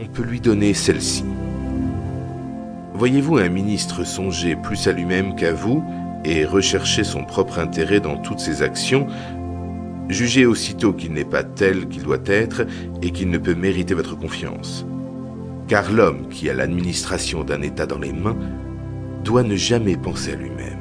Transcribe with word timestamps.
on 0.00 0.06
peut 0.06 0.22
lui 0.22 0.40
donner 0.40 0.74
celle-ci. 0.74 1.24
Voyez-vous 2.94 3.38
un 3.38 3.48
ministre 3.48 4.04
songer 4.04 4.54
plus 4.54 4.86
à 4.86 4.92
lui-même 4.92 5.34
qu'à 5.34 5.52
vous 5.52 5.84
et 6.24 6.44
rechercher 6.44 7.04
son 7.04 7.24
propre 7.24 7.58
intérêt 7.58 8.00
dans 8.00 8.16
toutes 8.16 8.38
ses 8.38 8.62
actions, 8.62 9.06
jugez 10.08 10.46
aussitôt 10.46 10.92
qu'il 10.92 11.12
n'est 11.12 11.24
pas 11.24 11.42
tel 11.42 11.88
qu'il 11.88 12.02
doit 12.02 12.18
être 12.26 12.66
et 13.02 13.10
qu'il 13.10 13.30
ne 13.30 13.38
peut 13.38 13.54
mériter 13.54 13.94
votre 13.94 14.16
confiance. 14.16 14.86
Car 15.66 15.90
l'homme 15.90 16.28
qui 16.28 16.48
a 16.48 16.54
l'administration 16.54 17.44
d'un 17.44 17.62
État 17.62 17.86
dans 17.86 17.98
les 17.98 18.12
mains 18.12 18.36
doit 19.24 19.42
ne 19.42 19.56
jamais 19.56 19.96
penser 19.96 20.32
à 20.32 20.36
lui-même, 20.36 20.78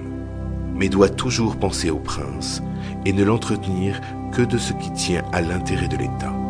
mais 0.76 0.90
doit 0.90 1.10
toujours 1.10 1.58
penser 1.58 1.90
au 1.90 2.00
prince 2.00 2.62
et 3.06 3.14
ne 3.14 3.24
l'entretenir 3.24 4.00
que 4.32 4.44
de 4.44 4.58
ce 4.58 4.74
qui 4.74 4.92
tient 4.94 5.24
à 5.34 5.42
l'intérêt 5.42 5.88
de 5.88 5.98
l'État. 5.98 6.47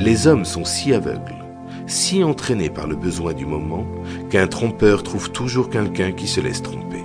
Les 0.00 0.26
hommes 0.26 0.46
sont 0.46 0.64
si 0.64 0.94
aveugles, 0.94 1.44
si 1.86 2.24
entraînés 2.24 2.70
par 2.70 2.86
le 2.86 2.96
besoin 2.96 3.34
du 3.34 3.44
moment, 3.44 3.84
qu'un 4.30 4.46
trompeur 4.46 5.02
trouve 5.02 5.30
toujours 5.30 5.68
quelqu'un 5.68 6.12
qui 6.12 6.26
se 6.26 6.40
laisse 6.40 6.62
tromper. 6.62 7.02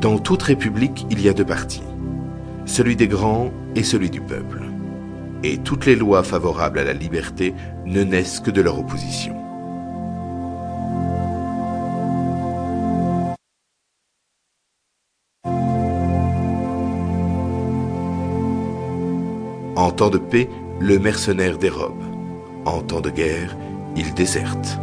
Dans 0.00 0.18
toute 0.18 0.42
république, 0.42 1.06
il 1.08 1.20
y 1.22 1.28
a 1.28 1.34
deux 1.34 1.44
partis, 1.44 1.84
celui 2.66 2.96
des 2.96 3.06
grands 3.06 3.52
et 3.76 3.84
celui 3.84 4.10
du 4.10 4.20
peuple. 4.20 4.60
Et 5.44 5.58
toutes 5.58 5.86
les 5.86 5.94
lois 5.94 6.24
favorables 6.24 6.80
à 6.80 6.84
la 6.84 6.94
liberté 6.94 7.54
ne 7.86 8.02
naissent 8.02 8.40
que 8.40 8.50
de 8.50 8.60
leur 8.60 8.80
opposition. 8.80 9.43
En 19.84 19.90
temps 19.90 20.08
de 20.08 20.16
paix, 20.16 20.48
le 20.80 20.98
mercenaire 20.98 21.58
dérobe. 21.58 22.02
En 22.64 22.80
temps 22.80 23.02
de 23.02 23.10
guerre, 23.10 23.54
il 23.96 24.14
déserte. 24.14 24.78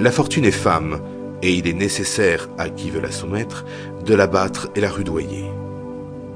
La 0.00 0.10
fortune 0.10 0.44
est 0.44 0.50
femme, 0.50 1.00
et 1.40 1.54
il 1.54 1.66
est 1.66 1.72
nécessaire 1.72 2.50
à 2.58 2.68
qui 2.68 2.90
veut 2.90 3.00
la 3.00 3.10
soumettre 3.10 3.64
de 4.04 4.12
la 4.12 4.26
battre 4.26 4.68
et 4.76 4.82
la 4.82 4.90
rudoyer. 4.90 5.46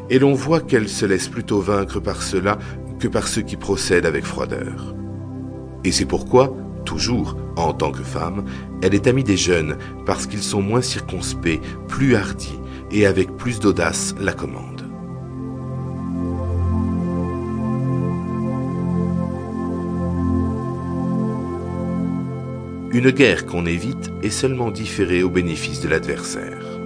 Et 0.09 0.19
l'on 0.19 0.33
voit 0.33 0.61
qu'elle 0.61 0.89
se 0.89 1.05
laisse 1.05 1.29
plutôt 1.29 1.61
vaincre 1.61 2.01
par 2.01 2.23
cela 2.23 2.57
que 2.99 3.09
par 3.09 3.29
ceux 3.29 3.43
qui 3.43 3.59
procèdent 3.59 4.07
avec 4.07 4.25
froideur. 4.25 4.95
Et 5.85 5.93
c'est 5.93 6.07
pourquoi, 6.07 6.57
toujours, 6.85 7.37
en 7.57 7.73
tant 7.73 7.93
que 7.93 8.03
femme, 8.03 8.45
elle 8.83 8.95
est 8.95 9.07
amie 9.07 9.25
des 9.25 9.37
jeunes 9.37 9.77
parce 10.07 10.27
qu'ils 10.27 10.43
sont 10.43 10.63
moins 10.63 10.83
circonspects, 10.83 11.61
plus 11.89 12.17
hardis 12.17 12.59
et 12.91 13.07
avec 13.07 13.37
plus 13.37 13.61
d'audace 13.61 14.15
la 14.21 14.33
commandent. 14.33 14.89
Une 22.93 23.11
guerre 23.11 23.47
qu'on 23.47 23.65
évite 23.65 24.13
est 24.23 24.29
seulement 24.29 24.71
différée 24.71 25.23
au 25.23 25.31
bénéfice 25.31 25.81
de 25.81 25.89
l'adversaire. 25.89 26.82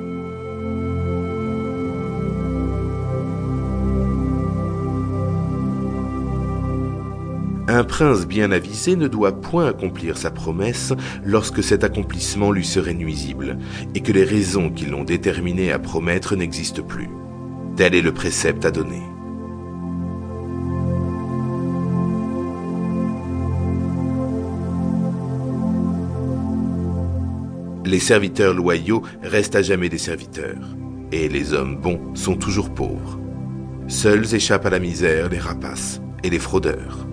Un 7.77 7.85
prince 7.85 8.27
bien 8.27 8.53
avisé 8.53 8.97
ne 8.97 9.07
doit 9.07 9.39
point 9.39 9.67
accomplir 9.67 10.17
sa 10.17 10.31
promesse 10.31 10.95
lorsque 11.23 11.63
cet 11.63 11.85
accomplissement 11.85 12.51
lui 12.51 12.65
serait 12.65 12.95
nuisible 12.95 13.59
et 13.95 14.01
que 14.01 14.13
les 14.13 14.25
raisons 14.25 14.71
qui 14.71 14.87
l'ont 14.87 15.05
déterminé 15.05 15.73
à 15.73 15.79
promettre 15.79 16.37
n'existent 16.37 16.83
plus. 16.83 17.11
Tel 17.77 17.95
est 17.95 18.01
le 18.01 18.15
précepte 18.15 18.65
à 18.65 18.71
donner. 18.71 19.03
Les 27.85 28.01
serviteurs 28.01 28.55
loyaux 28.55 29.03
restent 29.23 29.57
à 29.57 29.61
jamais 29.61 29.91
des 29.91 29.99
serviteurs, 29.99 30.75
et 31.13 31.29
les 31.29 31.53
hommes 31.53 31.77
bons 31.77 32.01
sont 32.15 32.37
toujours 32.37 32.73
pauvres. 32.73 33.21
Seuls 33.87 34.35
échappent 34.35 34.65
à 34.65 34.71
la 34.71 34.79
misère 34.79 35.29
les 35.29 35.39
rapaces 35.39 36.01
et 36.25 36.31
les 36.31 36.39
fraudeurs. 36.39 37.07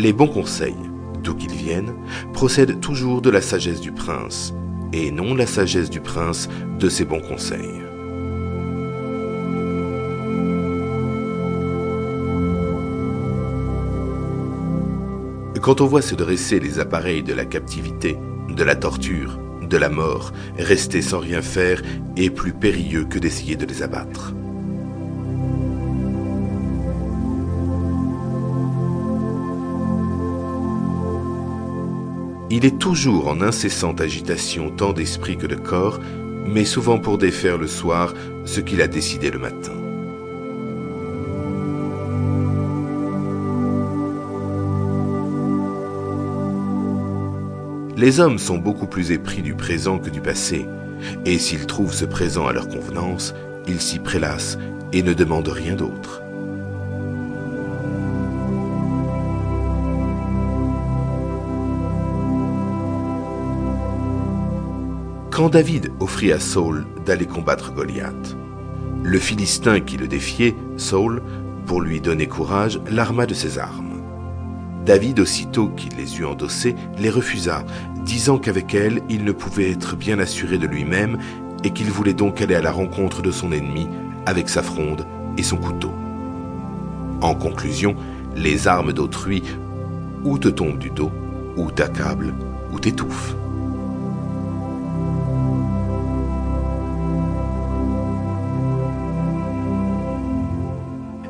Les 0.00 0.12
bons 0.12 0.28
conseils, 0.28 0.76
d'où 1.24 1.34
qu'ils 1.34 1.56
viennent, 1.56 1.92
procèdent 2.32 2.78
toujours 2.78 3.20
de 3.20 3.30
la 3.30 3.40
sagesse 3.40 3.80
du 3.80 3.90
prince, 3.90 4.54
et 4.92 5.10
non 5.10 5.34
la 5.34 5.44
sagesse 5.44 5.90
du 5.90 6.00
prince 6.00 6.48
de 6.78 6.88
ses 6.88 7.04
bons 7.04 7.20
conseils. 7.20 7.82
Quand 15.60 15.80
on 15.80 15.86
voit 15.86 16.00
se 16.00 16.14
dresser 16.14 16.60
les 16.60 16.78
appareils 16.78 17.24
de 17.24 17.34
la 17.34 17.44
captivité, 17.44 18.16
de 18.48 18.62
la 18.62 18.76
torture, 18.76 19.40
de 19.62 19.76
la 19.76 19.88
mort, 19.88 20.32
rester 20.58 21.02
sans 21.02 21.18
rien 21.18 21.42
faire 21.42 21.82
est 22.16 22.30
plus 22.30 22.52
périlleux 22.52 23.04
que 23.04 23.18
d'essayer 23.18 23.56
de 23.56 23.66
les 23.66 23.82
abattre. 23.82 24.32
Il 32.50 32.64
est 32.64 32.78
toujours 32.78 33.28
en 33.28 33.42
incessante 33.42 34.00
agitation 34.00 34.70
tant 34.70 34.94
d'esprit 34.94 35.36
que 35.36 35.46
de 35.46 35.54
corps, 35.54 36.00
mais 36.46 36.64
souvent 36.64 36.98
pour 36.98 37.18
défaire 37.18 37.58
le 37.58 37.66
soir 37.66 38.14
ce 38.46 38.60
qu'il 38.60 38.80
a 38.80 38.88
décidé 38.88 39.30
le 39.30 39.38
matin. 39.38 39.72
Les 47.98 48.20
hommes 48.20 48.38
sont 48.38 48.56
beaucoup 48.56 48.86
plus 48.86 49.10
épris 49.10 49.42
du 49.42 49.54
présent 49.54 49.98
que 49.98 50.08
du 50.08 50.20
passé, 50.22 50.66
et 51.26 51.38
s'ils 51.38 51.66
trouvent 51.66 51.92
ce 51.92 52.06
présent 52.06 52.46
à 52.46 52.52
leur 52.52 52.68
convenance, 52.68 53.34
ils 53.66 53.80
s'y 53.80 53.98
prélassent 53.98 54.56
et 54.92 55.02
ne 55.02 55.12
demandent 55.12 55.48
rien 55.48 55.74
d'autre. 55.74 56.22
Quand 65.38 65.50
David 65.50 65.92
offrit 66.00 66.32
à 66.32 66.40
Saul 66.40 66.84
d'aller 67.06 67.24
combattre 67.24 67.72
Goliath, 67.72 68.36
le 69.04 69.20
Philistin 69.20 69.78
qui 69.78 69.96
le 69.96 70.08
défiait, 70.08 70.56
Saul, 70.76 71.22
pour 71.64 71.80
lui 71.80 72.00
donner 72.00 72.26
courage, 72.26 72.80
l'arma 72.90 73.24
de 73.24 73.34
ses 73.34 73.56
armes. 73.56 74.02
David, 74.84 75.20
aussitôt 75.20 75.68
qu'il 75.68 75.96
les 75.96 76.18
eut 76.18 76.24
endossées, 76.24 76.74
les 76.98 77.08
refusa, 77.08 77.64
disant 78.04 78.38
qu'avec 78.38 78.74
elles, 78.74 79.00
il 79.08 79.22
ne 79.22 79.30
pouvait 79.30 79.70
être 79.70 79.94
bien 79.94 80.18
assuré 80.18 80.58
de 80.58 80.66
lui-même 80.66 81.18
et 81.62 81.70
qu'il 81.70 81.88
voulait 81.88 82.14
donc 82.14 82.42
aller 82.42 82.56
à 82.56 82.60
la 82.60 82.72
rencontre 82.72 83.22
de 83.22 83.30
son 83.30 83.52
ennemi 83.52 83.86
avec 84.26 84.48
sa 84.48 84.64
fronde 84.64 85.06
et 85.36 85.44
son 85.44 85.58
couteau. 85.58 85.92
En 87.20 87.36
conclusion, 87.36 87.94
les 88.34 88.66
armes 88.66 88.92
d'autrui 88.92 89.44
ou 90.24 90.36
te 90.36 90.48
tombent 90.48 90.78
du 90.78 90.90
dos, 90.90 91.12
ou 91.56 91.70
t'accablent, 91.70 92.34
ou 92.72 92.80
t'étouffent. 92.80 93.36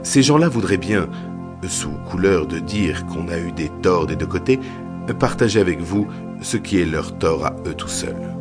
Ces 0.09 0.23
gens-là 0.23 0.49
voudraient 0.49 0.79
bien 0.79 1.07
sous 1.69 1.91
couleur 2.11 2.47
de 2.47 2.61
dire 2.61 3.05
qu'on 3.05 3.29
a 3.29 3.39
eu 3.39 3.53
des 3.53 3.69
torts 3.83 4.07
des 4.07 4.17
deux 4.17 4.25
côtés, 4.27 4.59
partager 5.19 5.61
avec 5.61 5.83
vous 5.83 6.07
ce 6.41 6.57
qui 6.57 6.81
est 6.81 6.87
leur 6.87 7.19
tort 7.19 7.45
à 7.45 7.55
eux 7.67 7.75
tout 7.75 7.89
seuls. 7.89 8.35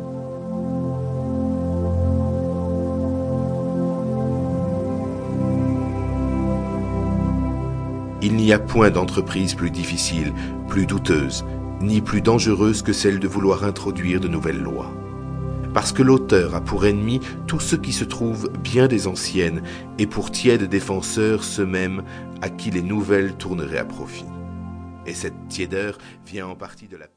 Il 8.22 8.34
n'y 8.36 8.54
a 8.54 8.58
point 8.58 8.88
d'entreprise 8.88 9.52
plus 9.52 9.70
difficile, 9.70 10.32
plus 10.68 10.86
douteuse, 10.86 11.44
ni 11.82 12.00
plus 12.00 12.22
dangereuse 12.22 12.80
que 12.80 12.94
celle 12.94 13.18
de 13.18 13.28
vouloir 13.28 13.64
introduire 13.64 14.20
de 14.20 14.28
nouvelles 14.28 14.62
lois 14.62 14.90
parce 15.74 15.92
que 15.92 16.02
l'auteur 16.02 16.54
a 16.54 16.60
pour 16.60 16.86
ennemi 16.86 17.20
tous 17.46 17.60
ceux 17.60 17.76
qui 17.76 17.92
se 17.92 18.04
trouvent 18.04 18.50
bien 18.62 18.88
des 18.88 19.06
anciennes, 19.06 19.62
et 19.98 20.06
pour 20.06 20.30
tièdes 20.30 20.64
défenseurs 20.64 21.44
ceux-mêmes 21.44 22.02
à 22.42 22.50
qui 22.50 22.70
les 22.70 22.82
nouvelles 22.82 23.34
tourneraient 23.34 23.78
à 23.78 23.84
profit. 23.84 24.26
Et 25.06 25.14
cette 25.14 25.48
tiédeur 25.48 25.98
vient 26.26 26.46
en 26.46 26.54
partie 26.54 26.88
de 26.88 26.96
la 26.96 27.06
peur. 27.06 27.14